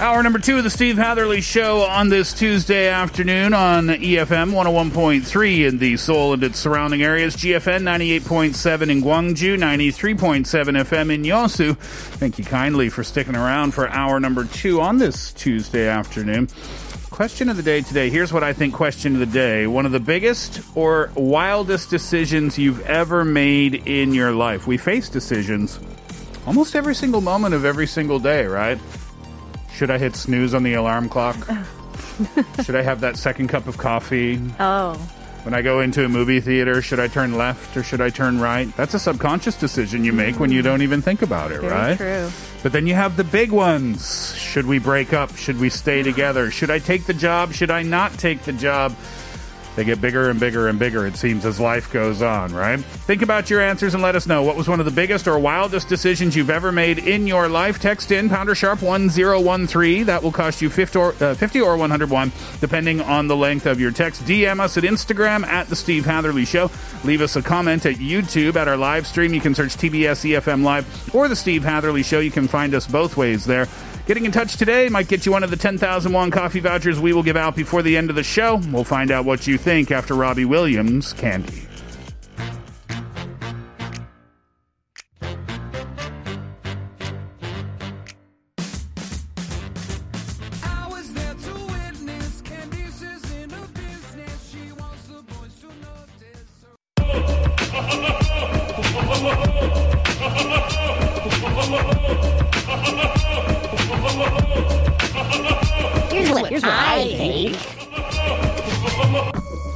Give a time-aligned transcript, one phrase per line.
[0.00, 5.68] Hour number two of the Steve Hatherly Show on this Tuesday afternoon on EFM 101.3
[5.68, 11.76] in the Seoul and its surrounding areas, GFN 98.7 in Gwangju, 93.7 FM in Yosu.
[11.76, 16.48] Thank you kindly for sticking around for hour number two on this Tuesday afternoon.
[17.10, 18.08] Question of the day today.
[18.08, 19.66] Here's what I think question of the day.
[19.66, 24.66] One of the biggest or wildest decisions you've ever made in your life.
[24.66, 25.78] We face decisions
[26.46, 28.78] almost every single moment of every single day, right?
[29.72, 31.36] Should I hit snooze on the alarm clock?
[32.64, 34.40] should I have that second cup of coffee?
[34.58, 34.94] Oh.
[35.44, 38.40] When I go into a movie theater, should I turn left or should I turn
[38.40, 38.74] right?
[38.76, 41.96] That's a subconscious decision you make when you don't even think about it, Very right?
[41.96, 42.30] true.
[42.62, 44.34] But then you have the big ones.
[44.36, 45.34] Should we break up?
[45.36, 46.50] Should we stay together?
[46.50, 47.54] Should I take the job?
[47.54, 48.94] Should I not take the job?
[49.76, 52.80] They get bigger and bigger and bigger, it seems, as life goes on, right?
[52.80, 55.38] Think about your answers and let us know what was one of the biggest or
[55.38, 57.78] wildest decisions you've ever made in your life.
[57.78, 60.06] Text in pounder sharp 1013.
[60.06, 63.80] That will cost you 50 or, uh, 50 or 101, depending on the length of
[63.80, 64.24] your text.
[64.24, 66.70] DM us at Instagram at The Steve Hatherly Show.
[67.04, 69.32] Leave us a comment at YouTube at our live stream.
[69.32, 72.18] You can search TBS EFM Live or The Steve Hatherly Show.
[72.18, 73.68] You can find us both ways there.
[74.10, 77.12] Getting in touch today might get you one of the 10,000 won coffee vouchers we
[77.12, 78.56] will give out before the end of the show.
[78.72, 81.69] We'll find out what you think after Robbie Williams' Candy.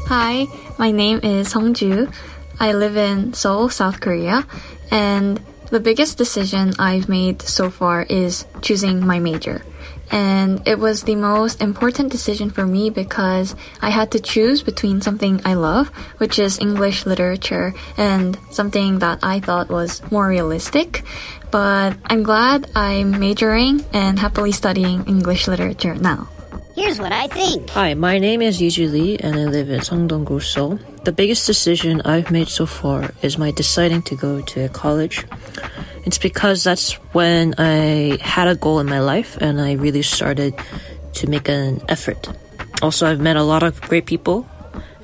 [0.09, 0.47] Hi,
[0.79, 2.13] my name is Hongju.
[2.61, 4.47] I live in Seoul, South Korea,
[4.91, 9.65] and the biggest decision I've made so far is choosing my major.
[10.13, 15.01] And it was the most important decision for me because I had to choose between
[15.01, 15.89] something I love,
[16.19, 21.03] which is English literature, and something that I thought was more realistic.
[21.51, 26.29] But I'm glad I'm majoring and happily studying English literature now.
[26.75, 27.71] Here's what I think.
[27.71, 30.81] Hi, my name is Yuju Lee and I live in Songdong-gu, Seoul.
[31.05, 35.25] The biggest decision I've made so far is my deciding to go to college.
[36.05, 40.59] It's because that's when I had a goal in my life and I really started
[41.15, 42.27] to make an effort.
[42.83, 44.45] Also, I've met a lot of great people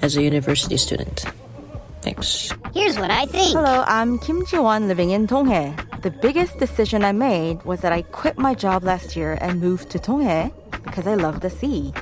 [0.03, 1.25] as a university student.
[2.03, 2.51] Thanks.
[2.75, 3.55] Here's what I think.
[3.55, 6.03] Hello, I'm Kim Ji-won living in Donghae.
[6.03, 9.91] The biggest decision I made was that I quit my job last year and moved
[9.91, 10.51] to Donghae
[10.83, 11.93] because I love the sea.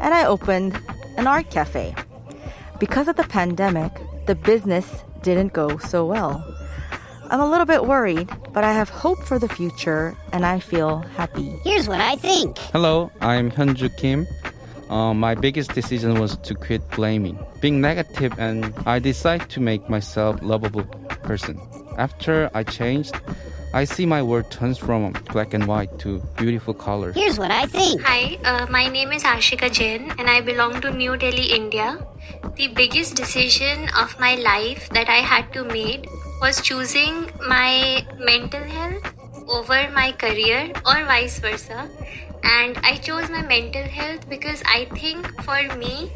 [0.00, 0.80] And I opened
[1.16, 1.94] an art cafe.
[2.78, 3.92] Because of the pandemic,
[4.26, 6.44] the business didn't go so well.
[7.30, 10.98] I'm a little bit worried, but I have hope for the future and I feel
[11.16, 11.48] happy.
[11.64, 12.58] Here's what I think.
[12.58, 14.26] Hello, I'm Hyunju Kim.
[14.90, 19.88] Uh, my biggest decision was to quit blaming, being negative, and I decided to make
[19.88, 20.84] myself lovable
[21.22, 21.58] person.
[21.96, 23.14] After I changed,
[23.74, 27.16] I see my world turns from black and white to beautiful colors.
[27.16, 28.02] Here's what I think.
[28.02, 31.98] Hi, uh, my name is Ashika Jain and I belong to New Delhi, India.
[32.54, 36.06] The biggest decision of my life that I had to make
[36.40, 39.12] was choosing my mental health
[39.48, 41.90] over my career or vice versa.
[42.44, 46.12] And I chose my mental health because I think for me,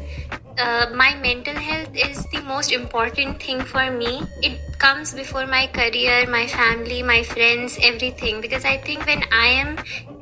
[0.59, 4.21] uh, my mental health is the most important thing for me.
[4.43, 8.41] It comes before my career, my family, my friends, everything.
[8.41, 9.77] Because I think when I am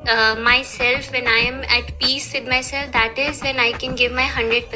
[0.07, 4.11] uh, myself, when I am at peace with myself, that is when I can give
[4.11, 4.67] my 100%.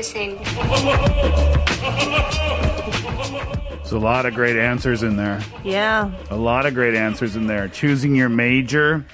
[3.70, 5.42] There's a lot of great answers in there.
[5.64, 6.12] Yeah.
[6.30, 7.68] A lot of great answers in there.
[7.68, 9.06] Choosing your major.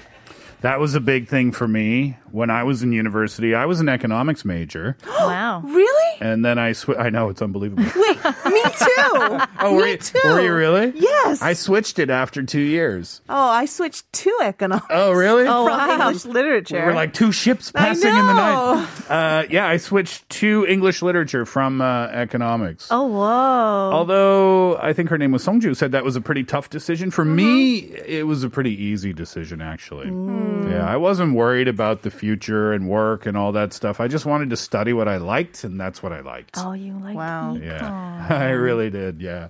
[0.60, 3.54] That was a big thing for me when I was in university.
[3.54, 5.60] I was an economics major, wow.
[5.64, 6.18] Really?
[6.20, 7.84] and then I sw- I know it's unbelievable.
[7.84, 8.16] Wait,
[8.46, 9.38] me too.
[9.60, 10.18] Oh, were me you, too.
[10.24, 10.92] were you really?
[10.94, 11.42] Yes.
[11.42, 13.20] I switched it after two years.
[13.28, 14.86] oh, I switched to economics.
[14.90, 15.44] Oh, really?
[15.48, 16.84] Oh, from English literature.
[16.86, 18.88] We're like two ships passing in the night.
[19.08, 22.88] Uh, yeah, I switched to English literature from uh, economics.
[22.90, 23.90] Oh, whoa.
[23.92, 27.10] Although I think her name was Songju, said that was a pretty tough decision.
[27.10, 28.04] For me, Mm-hmm.
[28.06, 30.06] it was a pretty easy decision, actually.
[30.06, 30.70] Mm.
[30.70, 34.00] Yeah, I wasn't worried about the future and work and all that stuff.
[34.00, 36.56] I just wanted to study what I liked, and that's what I liked.
[36.58, 37.56] oh, you like Wow.
[37.60, 39.20] Yeah, I really did.
[39.20, 39.48] Yeah.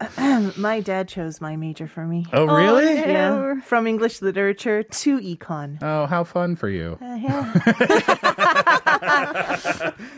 [0.57, 2.27] my dad chose my major for me.
[2.33, 2.95] Oh, really?
[2.95, 5.79] Yeah, from English literature to econ.
[5.83, 6.99] Oh, how fun for you.
[7.01, 7.53] Uh, yeah.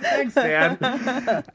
[0.00, 0.82] Thanks, Dad.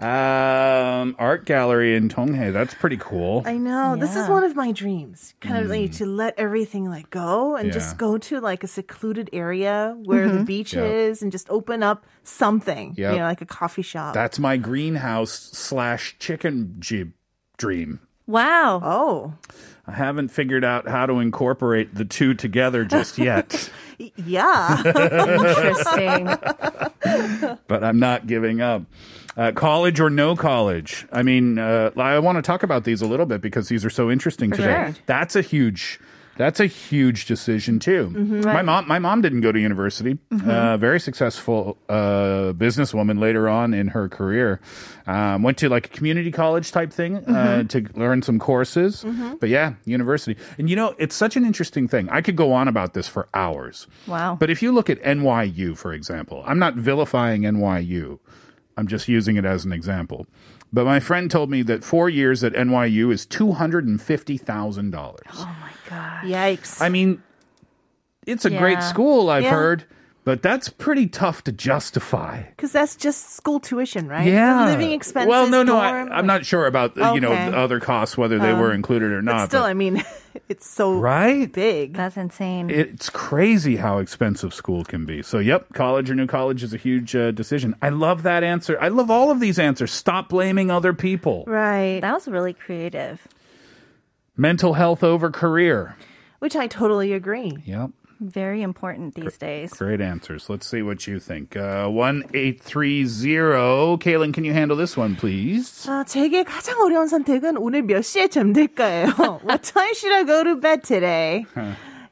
[0.01, 2.51] um, art gallery in Donghae.
[2.53, 3.43] That's pretty cool.
[3.45, 3.95] I know.
[3.95, 5.33] This is one of my dreams.
[5.41, 7.67] Kind of like to let everything like go and.
[7.67, 7.73] Yeah.
[7.75, 10.84] just go to like a secluded area where the beach Yep.
[10.85, 12.93] Is and just open up something.
[12.97, 13.13] Yep.
[13.13, 14.13] You know, like a coffee shop.
[14.13, 17.13] That's my greenhouse slash chicken jib
[17.57, 17.99] dream.
[18.27, 18.81] Wow.
[18.83, 19.33] oh.
[19.87, 23.69] I haven't figured out how to incorporate the two together just yet,
[24.15, 24.81] Yeah.
[24.83, 26.25] Interesting.
[27.67, 28.83] but I'm not giving up.
[29.37, 31.05] Uh, college or no college?
[31.11, 33.89] I mean, uh, I want to talk about these a little bit because these are
[33.89, 34.63] so interesting today.
[34.63, 34.95] sure.
[35.05, 35.99] That's a huge.
[36.37, 38.09] That's a huge decision too.
[38.09, 40.17] My mom, my mom didn't go to university.
[40.31, 44.59] Uh, very successful uh, businesswoman later on in her career.
[45.07, 49.05] Um, went to like a community college type thing uh, to learn some courses.
[49.39, 50.35] But yeah, university.
[50.57, 52.09] And you know, it's such an interesting thing.
[52.09, 53.87] I could go on about this for hours.
[54.07, 54.35] Wow.
[54.39, 58.19] But if you look at NYU, for example, I'm not vilifying NYU.
[58.77, 60.27] I'm just using it as an example.
[60.73, 64.35] But my friend told me that four years at NYU is two hundred and fifty
[64.37, 65.45] thousand dollars.
[65.85, 66.81] Yikes.
[66.81, 67.21] I mean,
[68.25, 69.51] it's a great school, I've Yeah.
[69.51, 69.83] heard,
[70.23, 72.41] but that's pretty tough to justify.
[72.49, 74.25] Because that's just school tuition, right?
[74.27, 75.29] Yeah, Living expenses.
[75.29, 76.11] Well, no, no, dorm.
[76.11, 79.11] I, I'm not sure about uh, you know the other costs whether they were included
[79.11, 79.31] or not.
[79.31, 79.49] But not.
[79.49, 80.03] still, but- I mean,
[80.49, 81.51] it's so right?
[81.51, 81.93] big.
[81.93, 82.71] That's insane.
[82.71, 85.21] It's crazy how expensive school can be.
[85.21, 87.75] So, yep, college or new college is a huge uh, decision.
[87.83, 88.79] I love that answer.
[88.81, 89.91] I love all of these answers.
[89.91, 91.43] Stop blaming other people.
[91.45, 91.99] right.
[92.01, 93.27] that was really creative
[94.36, 95.96] Mental health over career.
[96.38, 97.56] Which I totally agree.
[97.64, 97.90] Yep.
[98.20, 99.72] Very important these days.
[99.72, 100.50] Great answers.
[100.50, 101.56] Let's see what you think.
[101.56, 103.96] Uh, 1830.
[103.98, 105.86] Kaylin, can you handle this one, please?
[105.88, 109.40] 아, 제게 가장 어려운 선택은 오늘 몇 시에 잠들까요?
[109.42, 111.46] What time should I go to bed today?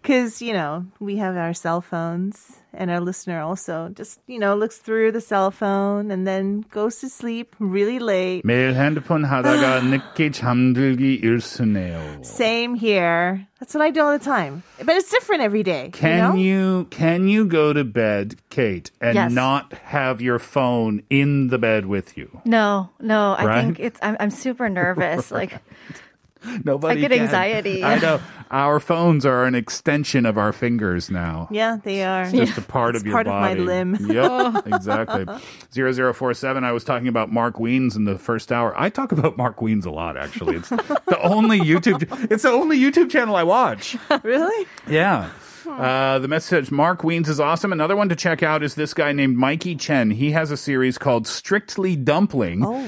[0.03, 4.55] Because, you know, we have our cell phones and our listener also just, you know,
[4.55, 8.45] looks through the cell phone and then goes to sleep really late.
[8.45, 12.25] 매일 핸드폰 하다가 늦게 잠들기 일수네요.
[12.25, 13.47] Same here.
[13.61, 14.63] That's what I do all the time.
[14.85, 15.91] But it's different every day.
[15.93, 16.35] Can you, know?
[16.35, 19.33] you can you go to bed, Kate, and Yes.
[19.33, 22.31] not have your phone in the bed with you?
[22.45, 23.35] No, no.
[23.37, 23.65] I Right?
[23.65, 23.99] think it's.
[24.03, 25.31] I'm, I'm super nervous.
[25.33, 25.59] Like
[26.64, 27.00] Nobody.
[27.00, 27.22] I get can.
[27.22, 27.84] anxiety.
[27.84, 28.20] I know.
[28.52, 31.48] Our phones are an extension of our fingers now.
[31.50, 32.30] Yeah, they are.
[32.30, 33.96] Just a part It's of your part of my limb.
[34.00, 35.26] Yep, exactly.
[35.72, 38.74] 0047, I was talking about Mark Wiens in the first hour.
[38.80, 40.58] I talk about Mark Wiens a lot, actually.
[40.58, 43.98] It's the only YouTube, it's the only YouTube channel I watch.
[44.24, 44.68] really?
[44.88, 45.30] Yeah.
[45.68, 47.72] Uh, the message Mark Wiens is awesome.
[47.72, 50.12] Another one to check out is this guy named Mikey Chen.
[50.12, 52.64] He has a series called Strictly Dumpling.
[52.66, 52.88] Oh.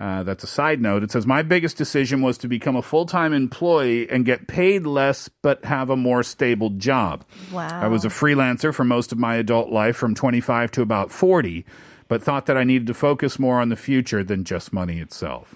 [0.00, 1.02] Uh, that's a side note.
[1.02, 4.86] It says, My biggest decision was to become a full time employee and get paid
[4.86, 7.22] less but have a more stable job.
[7.52, 7.68] wow.
[7.68, 11.66] I was a freelancer for most of my adult life from 25 to about 40,
[12.08, 15.54] but thought that I needed to focus more on the future than just money itself.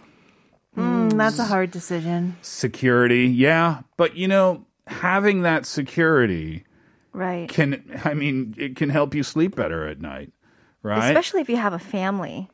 [0.77, 2.37] Mm, that's a hard decision.
[2.43, 3.81] Security, yeah.
[3.97, 6.65] But you know, having that security
[7.15, 7.49] right.
[7.49, 10.33] can, I mean, it can help you sleep better at night,
[10.83, 11.09] right?
[11.09, 12.51] Especially if you have a family.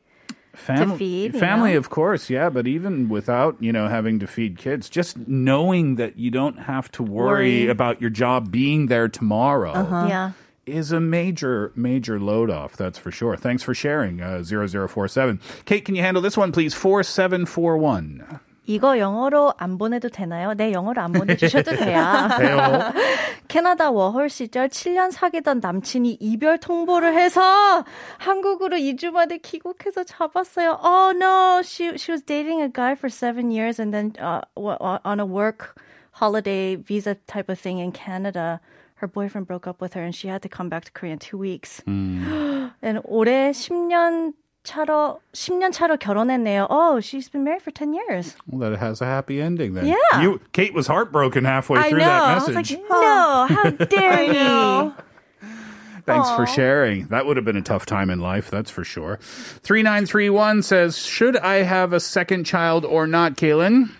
[0.53, 1.77] Fam- feed, you family, know?
[1.77, 2.49] of course, yeah.
[2.49, 6.91] But even without, you know, having to feed kids, just knowing that you don't have
[6.93, 7.67] to worry, Worry.
[7.69, 9.73] about your job being there tomorrow.
[10.07, 10.31] Yeah.
[10.65, 12.75] is a major, major load off.
[12.77, 13.35] That's for sure.
[13.37, 14.21] Thanks for sharing.
[14.21, 15.39] Uh, 0047.
[15.65, 16.73] Kate, can you handle this one, please?
[16.73, 18.39] 4741.
[18.67, 20.53] 이거 영어로 안 보내도 되나요?
[20.53, 21.99] 네, 영어로 안 보내주셔도 돼요.
[23.47, 27.83] 캐나다 워홀 시절 7년 사귀던 남친이 이별 통보를 해서
[28.19, 30.79] 한국으로 2주 만에 귀국해서 잡았어요.
[30.83, 35.19] Oh no, she she was dating a guy for seven years and then uh, on
[35.19, 35.75] a work
[36.11, 38.61] holiday visa type of thing in Canada.
[38.95, 41.19] Her boyfriend broke up with her and she had to come back to Korea in
[41.19, 41.81] two weeks.
[41.87, 44.33] and 올해 10년
[44.64, 46.66] 차로 10년 차로 결혼했네요.
[46.70, 48.36] Oh, she's been married for 10 years.
[48.48, 49.86] Well, that has a happy ending then.
[49.86, 50.20] Yeah.
[50.20, 52.04] You, Kate was heartbroken halfway I through know.
[52.06, 52.72] that I was message.
[52.72, 54.32] like, no, how dare I he?
[54.32, 54.94] know.
[56.04, 56.46] Thanks for Aw.
[56.46, 57.06] sharing.
[57.08, 59.18] That would have been a tough time in life, that's for sure.
[59.62, 63.90] 3931 says, Should I have a second child or not, Kaylin?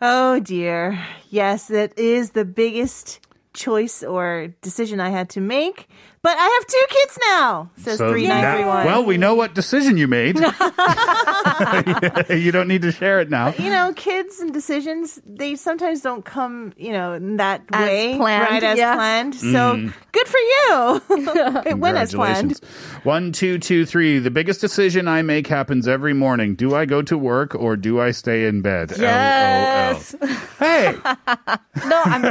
[0.00, 0.98] Oh dear.
[1.28, 3.20] Yes, that is the biggest
[3.55, 5.87] choice or decision I had to make.
[6.21, 8.85] But I have two kids now, says So three three one.
[8.87, 10.35] well, we know what decision you made.
[12.29, 13.53] you don't need to share it now.
[13.59, 18.17] you know, kids and decisions, they sometimes don't come, you know, in that As way,
[18.17, 18.63] planned, right?
[18.63, 18.95] As yeah.
[18.95, 19.35] planned.
[19.35, 19.45] So
[19.75, 19.93] Mm.
[20.11, 21.01] good for you.
[21.69, 22.59] it went as planned.
[23.03, 24.17] One, two, two, three.
[24.19, 26.55] The biggest decision I make happens every morning.
[26.55, 28.93] Do I go to work or do I stay in bed?
[28.97, 30.15] Yes.
[30.19, 30.29] LOL.
[30.59, 30.95] Hey,
[31.85, 32.21] No, I'm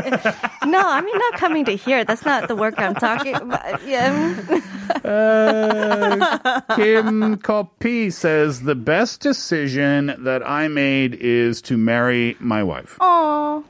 [0.70, 0.80] no,
[1.14, 2.04] I'm not coming to here.
[2.04, 3.86] That's not the work I'm talking about.
[3.86, 4.60] Yeah.
[5.04, 12.96] Uh, Kim Kopi says the best decision that I made is to marry my wife.
[13.00, 13.64] Oh.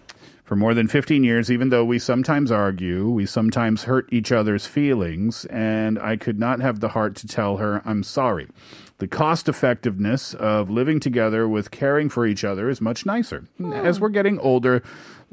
[0.44, 4.66] For more than 15 years, even though we sometimes argue, we sometimes hurt each other's
[4.66, 8.48] feelings, and I could not have the heart to tell her I'm sorry.
[8.98, 13.44] The cost effectiveness of living together with caring for each other is much nicer.
[13.72, 14.82] As we're getting older,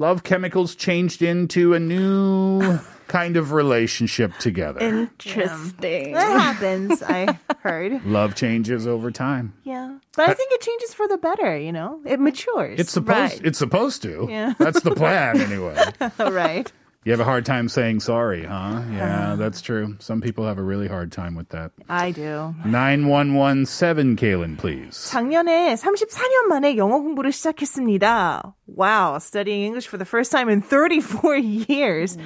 [0.01, 4.79] love chemicals changed into a new kind of relationship together.
[4.79, 6.13] Interesting.
[6.13, 8.05] That happens, I heard.
[8.05, 9.53] Love changes over time.
[9.63, 9.97] Yeah.
[10.15, 12.01] But I think it changes for the better, you know?
[12.05, 12.79] It matures.
[12.79, 14.27] It's supposed it's supposed to.
[14.29, 14.53] Yeah.
[14.59, 15.77] That's the plan anyway.
[16.19, 16.71] right.
[17.07, 18.81] You have a hard time saying sorry, huh?
[18.91, 19.95] Yeah, that's true.
[19.99, 21.71] Some people have a really hard time with that.
[21.87, 22.53] I do.
[22.65, 25.09] 9117 Kaylin, please.
[25.09, 28.53] 작년에 34년 만에 영어 공부를 시작했습니다.
[28.82, 32.18] Wow, studying English for the first time in 34 years.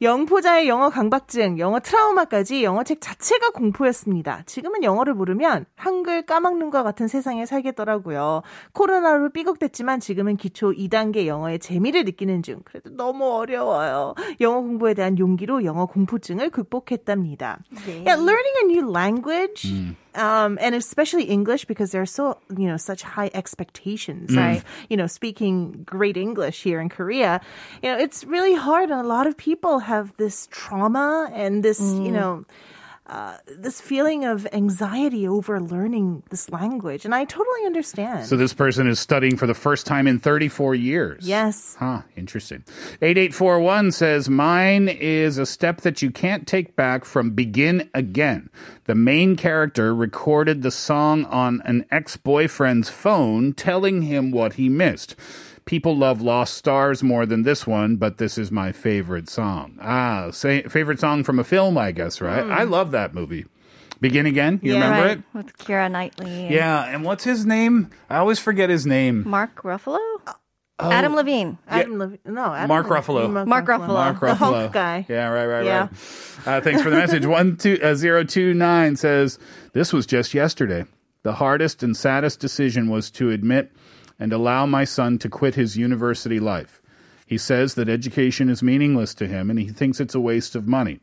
[0.00, 4.42] 영포자의 영어 강박증, 영어 트라우마까지 영어책 자체가 공포였습니다.
[4.46, 8.40] 지금은 영어를 모르면 한글 까먹는 것 같은 세상에 살겠더라고요.
[8.72, 12.62] 코로나로 삐걱댔지만 지금은 기초 2단계 영어의 재미를 느끼는 중.
[12.64, 14.14] 그래도 너무 어려워요.
[14.40, 17.58] 영어 공부에 대한 용기로 영어 공포증을 극복했답니다.
[17.86, 19.70] Yeah, learning a new language
[20.14, 24.58] um, and especially English because there are so you know such high expectations Right.
[24.58, 27.40] of you know speaking great English here in Korea.
[27.82, 31.80] You know, it's really hard, and a lot of people have this trauma and this
[31.80, 32.44] you know.
[33.10, 38.24] Uh, this feeling of anxiety over learning this language, and I totally understand.
[38.26, 41.26] So this person is studying for the first time in 34 years.
[41.26, 42.62] yes, Huh, interesting.
[43.02, 48.48] 8841 says, Mine is a step that you can't take back from Begin Again.
[48.84, 54.68] The main character recorded the song on an ex boyfriend's phone, telling him what he
[54.68, 55.16] missed.
[55.70, 59.78] People love Lost Stars more than this one, but this is my favorite song.
[59.80, 62.42] Ah, say, favorite song from a film, I guess, right?
[62.42, 62.50] Hmm.
[62.50, 63.46] I love that movie.
[64.00, 64.58] Begin Again?
[64.64, 65.18] You remember right.
[65.18, 65.24] it?
[65.32, 66.46] With Keira Knightley.
[66.46, 67.88] and Yeah, and what's his name?
[68.08, 69.22] I always forget his name.
[69.28, 70.00] Mark Ruffalo?
[70.80, 71.56] Adam Levine.
[71.68, 73.46] Adam Lev- no, Adam Mark Lev- Ruffalo.
[73.46, 73.86] Mark Ruffalo.
[73.86, 74.26] Mark Ruffalo.
[74.26, 75.06] the Hulk guy.
[75.08, 75.80] Yeah, right, right, Yeah.
[76.46, 76.48] right.
[76.48, 77.26] Uh, thanks for the message.
[77.26, 79.38] One two uh, zero two nine says
[79.72, 80.84] this was just yesterday.
[81.22, 83.70] The hardest and saddest decision was to admit
[84.20, 86.80] and allow my son to quit his university life.
[87.26, 90.68] He says that education is meaningless to him and he thinks it's a waste of
[90.68, 91.00] money.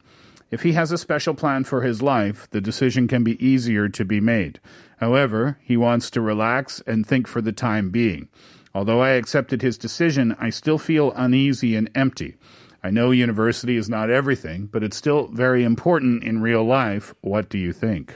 [0.52, 4.06] If he has a special plan for his life, the decision can be easier to
[4.06, 4.62] be made.
[4.98, 8.30] However, he wants to relax and think for the time being.
[8.74, 12.36] Although I accepted his decision, I still feel uneasy and empty.
[12.84, 17.14] I know university is not everything, but it's still very important in real life.
[17.22, 18.14] What do you think?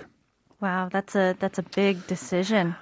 [0.61, 2.75] Wow, that's a that's a big decision.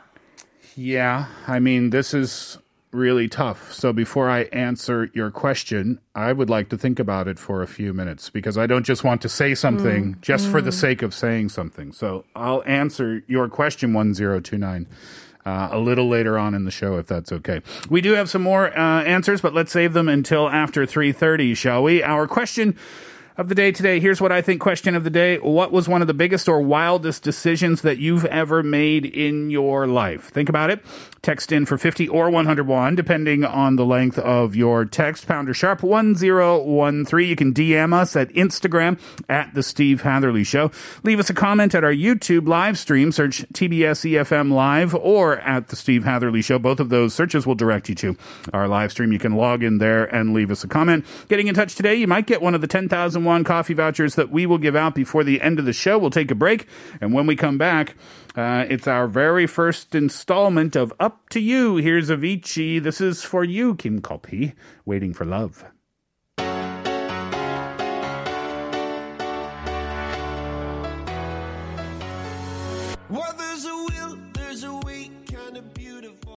[0.79, 2.57] Yeah, I mean, this is
[2.93, 3.74] really tough.
[3.74, 7.67] So before I answer your question, I would like to think about it for a
[7.67, 11.13] few minutes because I don't just want to say something just for the sake of
[11.13, 11.91] saying something.
[11.91, 14.88] So I'll answer your question 1029.
[15.45, 17.62] Uh, a little later on in the show, if that's okay.
[17.89, 21.83] We do have some more uh, answers, but let's save them until after 3.30, shall
[21.83, 22.01] we?
[22.03, 22.77] Our question
[23.39, 24.01] of the day today.
[24.01, 25.38] Here's what I think question of the day.
[25.38, 29.88] What was one of the biggest or wildest decisions that you've ever made in your
[29.88, 30.25] life?
[30.25, 30.84] Think about it.
[31.22, 35.25] Text in for 50 or 101, depending on the length of your text.
[35.25, 37.29] Pounder sharp 1013.
[37.29, 40.69] You can DM us at Instagram at The Steve Hatherly Show.
[41.03, 43.12] Leave us a comment at our YouTube live stream.
[43.13, 46.60] Search TBS EFM Live or at The Steve Hatherly Show.
[46.60, 48.17] Both of those searches will direct you to
[48.51, 49.13] our live stream.
[49.13, 51.05] You can log in there and leave us a comment.
[51.29, 54.31] Getting in touch today, you might get one of the 10,000 won coffee vouchers that
[54.31, 56.00] we will give out before the end of the show.
[56.00, 56.67] We'll take a break.
[57.00, 57.95] And when we come back,
[58.36, 61.75] uh, it's our very first installment of Up to You.
[61.75, 62.81] Here's Avicii.
[62.81, 65.63] This is for you, Kim Kopi, waiting for love.